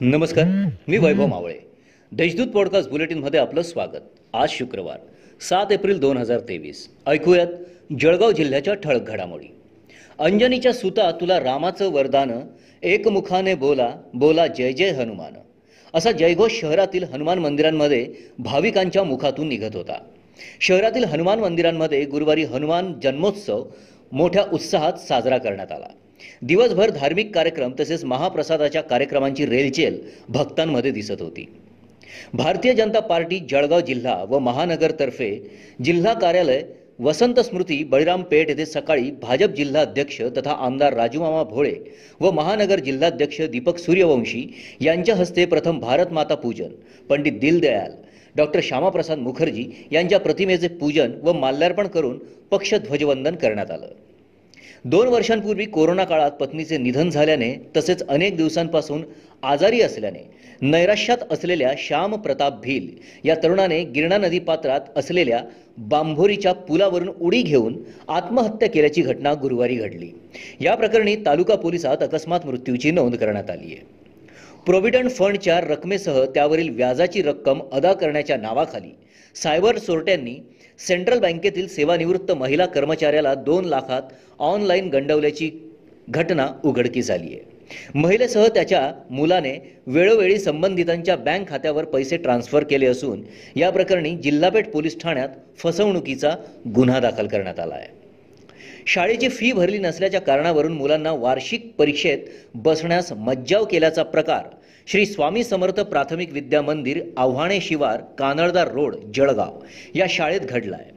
नमस्कार 0.00 0.44
मी 0.88 0.98
वैभव 0.98 1.26
मावळे. 1.26 1.54
देशदूत 2.12 2.46
पॉडकास्ट 2.46 2.90
बुलेटिनमध्ये 2.90 3.40
आपलं 3.40 3.62
स्वागत. 3.62 4.18
आज 4.34 4.48
शुक्रवार 4.50 4.98
सात 5.40 5.72
एप्रिल 5.72 5.98
दोन 5.98 6.16
हजार 6.16 6.40
तेवीस. 6.40 6.88
ऐकूयात 7.06 7.46
जळगाव 8.00 8.32
जिल्ह्याच्या 8.32 8.74
ठळक 8.74 9.02
घडामोडी. 9.02 9.46
अंजनीच्या 10.18 10.72
सुता 10.72 11.10
तुला 11.10 11.40
रामाचं 11.40 11.92
वरदान 11.92 12.30
एकमुखाने 12.82 13.54
बोला 13.54 13.96
बोला 14.14 14.46
जय 14.46 14.72
जय 14.72 14.88
हनुमान. 14.88 15.32
असा 15.94 16.12
जयघोष 16.12 16.52
शहरातील 16.52 17.04
हनुमान 17.04 17.38
मंदिरांमध्ये 17.38 18.06
भाविकांच्या 18.38 19.04
मुखातून 19.04 19.48
निघत 19.48 19.76
होता. 19.76 19.98
शहरातील 20.60 21.04
हनुमान 21.04 21.38
मंदिरांमध्ये 21.38 22.04
गुरुवारी 22.04 22.44
हनुमान 22.44 22.92
जन्मोत्सव 23.02 23.64
मोठ्या 24.12 24.44
उत्साहात 24.52 24.92
साजरा 24.92 25.38
करण्यात 25.38 25.72
आला. 25.72 25.88
दिवसभर 26.42 26.90
धार्मिक 26.90 27.34
कार्यक्रम 27.34 27.72
तसेच 27.80 28.04
महाप्रसादाच्या 28.04 28.82
कार्यक्रमांची 28.82 29.46
रेलचेल 29.46 29.98
भक्तांमध्ये 30.28 30.90
दिसत 30.90 31.22
होती. 31.22 31.46
भारतीय 32.34 32.72
जनता 32.74 33.00
पार्टी 33.00 33.38
जळगाव 33.50 33.80
जिल्हा 33.80 34.22
व 34.28 34.38
महानगरतर्फे 34.38 35.30
जिल्हा 35.84 36.12
कार्यालय 36.14 36.62
वसंत 37.00 37.38
स्मृती 37.40 37.82
बळीराम 37.84 38.22
पेठ 38.22 38.48
येथे 38.48 38.64
सकाळी 38.66 39.10
भाजप 39.22 39.54
जिल्हाध्यक्ष 39.56 40.20
तथा 40.36 40.52
आमदार 40.58 40.94
राजूमामा 40.94 41.42
भोळे 41.42 41.74
व 42.20 42.30
महानगर 42.30 42.80
जिल्हाध्यक्ष 42.80 43.40
दीपक 43.42 43.78
सूर्यवंशी 43.78 44.42
यांच्या 44.80 45.14
हस्ते 45.16 45.44
प्रथम 45.46 45.78
भारत 45.80 46.12
माता 46.12 46.34
पूजन 46.34 46.72
पंडित 47.10 47.38
दीनदयाल 47.40 47.92
डॉक्टर 48.36 48.60
श्यामाप्रसाद 48.62 49.18
मुखर्जी 49.18 49.64
यांच्या 49.92 50.20
प्रतिमेचे 50.20 50.68
पूजन 50.68 51.12
व 51.22 51.32
माल्यार्पण 51.32 51.86
करून 51.86 52.18
पक्षध्वजवंदन 52.50 53.34
करण्यात 53.34 53.70
आलं. 53.70 53.88
दोन 54.84 55.08
वर्षांपूर्वी 55.08 55.64
कोरोना 55.64 56.04
काळात 56.04 56.30
पत्नीचे 56.30 56.78
निधन 56.78 57.10
झाल्याने 57.10 57.54
तसेच 57.76 58.06
अनेक 58.08 58.36
दिवसांपासून 58.36 59.02
आजारी 59.42 59.80
असल्याने 59.80 60.30
नैराश्यात 60.62 61.18
असलेल्या 61.30 61.72
श्याम 61.78 62.16
प्रताप 62.16 62.60
भील 62.62 62.88
या 63.24 63.34
तरुणाने 63.42 63.84
गिरणा 63.84 64.18
नदी 64.18 64.38
पात्रात 64.38 64.80
असलेल्या 64.96 65.40
बांभोरीच्या 65.78 66.52
पुलावरून 66.52 67.08
उडी 67.20 67.42
घेऊन 67.42 67.76
आत्महत्या 68.08 68.68
केल्याची 68.68 69.02
घटना 69.02 69.34
गुरुवारी 69.34 69.76
घडली. 69.76 70.10
या 70.60 70.74
प्रकरणी 70.74 71.16
तालुका 71.16 71.54
पोलिसात 71.54 71.96
अकस्मात 72.00 72.40
मृत्यूची 72.44 72.90
नोंद 72.90 73.14
करण्यात 73.14 73.50
आली 73.50 73.66
आहे. 73.66 73.97
प्रोव्हिडंट 74.66 75.10
फंडच्या 75.10 75.58
रकमेसह 75.60 76.24
त्यावरील 76.24 76.68
व्याजाची 76.68 77.22
रक्कम 77.22 77.60
अदा 77.72 77.92
करण्याच्या 77.92 78.36
नावाखाली 78.36 78.90
सायबर 79.36 79.78
चोरट्यांनी 79.78 80.34
सेंट्रल 80.78 81.18
बँकेतील 81.18 81.66
सेवानिवृत्त 81.68 82.32
महिला 82.32 82.66
कर्मचाऱ्याला 82.66 83.34
दोन 83.34 83.64
लाखात 83.64 84.02
ऑनलाईन 84.38 84.88
गंडवल्याची 84.88 85.50
घटना 86.08 86.46
उघडकीस 86.64 87.06
झाली 87.06 87.26
आहे. 87.26 87.40
महिलेसह 87.94 88.46
त्याच्या 88.48 88.92
मुलाने 89.10 89.56
वेळोवेळी 89.86 90.38
संबंधितांच्या 90.38 91.16
बँक 91.16 91.48
खात्यावर 91.48 91.84
पैसे 91.84 92.16
ट्रान्स्फर 92.16 92.64
केले 92.64 92.86
असून 92.86 93.22
या 93.56 93.70
प्रकरणी 93.70 94.14
जिल्हापेठ 94.16 94.70
पोलीस 94.70 95.00
ठाण्यात 95.00 95.28
फसवणुकीचा 95.58 96.34
गुन्हा 96.74 97.00
दाखल 97.00 97.26
करण्यात 97.26 97.60
आला 97.60 97.74
आहे. 97.74 97.88
शाळेची 98.88 99.28
फी 99.28 99.52
भरली 99.52 99.78
नसल्याच्या 99.78 100.20
कारणावरून 100.20 100.72
मुलांना 100.72 101.12
वार्षिक 101.12 101.72
परीक्षेत 101.78 102.18
बसण्यास 102.54 103.12
मज्जाव 103.12 103.64
केल्याचा 103.64 104.02
प्रकार. 104.02 104.44
श्री 104.86 105.06
स्वामी 105.06 105.44
समर्थ 105.44 105.80
प्राथमिक 105.80 106.32
विद्या 106.32 106.62
मंदिर 106.62 107.02
आव्हाणे 107.16 107.60
शिवार 107.60 108.00
कानळदार 108.18 108.72
रोड 108.72 108.96
जळगाव 109.14 109.58
या 109.94 110.06
शाळेत 110.08 110.40
घडला 110.40 110.76
आहे 110.76 110.90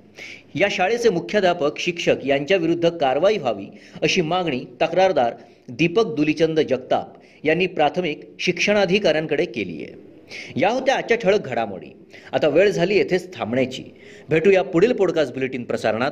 या 0.55 0.67
शाळेचे 0.71 1.09
मुख्याध्यापक 1.09 1.79
शिक्षक 1.79 2.15
यांच्याविरुद्ध 2.25 2.89
कारवाई 2.89 3.37
व्हावी 3.37 3.65
अशी 4.01 4.21
मागणी 4.21 4.59
तक्रारदार 4.81 5.33
दीपक 5.69 6.15
दुलीचंद 6.15 6.59
जगताप 6.59 7.07
यांनी 7.43 7.67
प्राथमिक 7.67 8.19
शिक्षणाधिकाऱ्यांकडे 8.39 9.45
केली 9.45 9.83
आहे. 9.83 10.11
या 10.55 10.69
होत्या 10.69 10.95
आजच्या 10.95 11.17
ठळक 11.17 11.39
घडामोडी. 11.39 11.87
आता 12.33 12.47
वेळ 12.47 12.69
झाली 12.69 12.95
येथेच 12.95 13.37
थांबण्याची. 13.37 13.83
भेटूया 14.29 14.63
पुढील 14.63 14.91
पॉडकास्ट 14.91 15.33
बुलेटिन 15.33 15.63
प्रसारणात. 15.63 16.11